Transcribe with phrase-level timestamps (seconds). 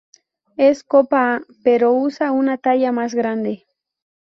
[0.57, 3.67] Es copa A pero usa una talla más grande.